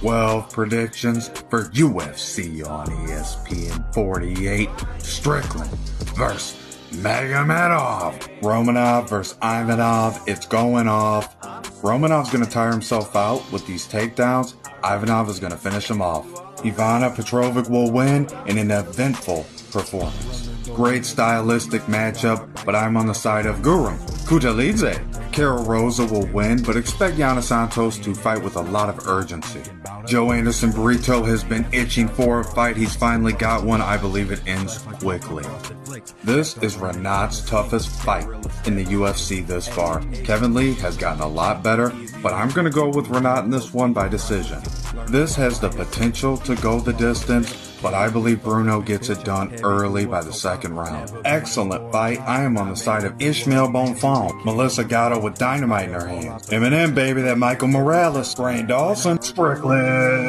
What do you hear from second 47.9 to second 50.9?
I believe Bruno gets it done early by the second